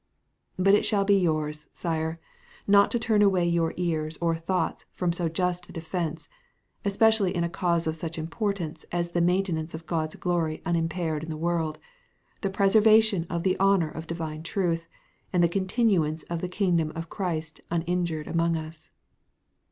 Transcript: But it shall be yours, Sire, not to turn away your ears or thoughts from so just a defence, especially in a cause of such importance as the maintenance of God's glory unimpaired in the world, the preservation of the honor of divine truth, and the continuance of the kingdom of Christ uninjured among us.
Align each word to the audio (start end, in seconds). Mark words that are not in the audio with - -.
But 0.57 0.73
it 0.73 0.83
shall 0.83 1.05
be 1.05 1.13
yours, 1.15 1.67
Sire, 1.73 2.19
not 2.65 2.89
to 2.89 2.97
turn 2.97 3.21
away 3.21 3.47
your 3.47 3.71
ears 3.77 4.17
or 4.19 4.33
thoughts 4.35 4.83
from 4.93 5.13
so 5.13 5.29
just 5.29 5.69
a 5.69 5.71
defence, 5.71 6.27
especially 6.83 7.35
in 7.35 7.43
a 7.43 7.49
cause 7.49 7.85
of 7.85 7.95
such 7.95 8.17
importance 8.17 8.83
as 8.91 9.09
the 9.09 9.21
maintenance 9.21 9.75
of 9.75 9.85
God's 9.85 10.15
glory 10.15 10.63
unimpaired 10.65 11.21
in 11.21 11.29
the 11.29 11.37
world, 11.37 11.77
the 12.41 12.49
preservation 12.49 13.27
of 13.29 13.43
the 13.43 13.55
honor 13.59 13.91
of 13.91 14.07
divine 14.07 14.41
truth, 14.41 14.87
and 15.31 15.43
the 15.43 15.47
continuance 15.47 16.23
of 16.23 16.41
the 16.41 16.49
kingdom 16.49 16.91
of 16.95 17.09
Christ 17.11 17.61
uninjured 17.69 18.25
among 18.27 18.57
us. 18.57 18.89